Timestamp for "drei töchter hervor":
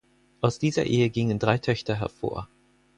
1.37-2.47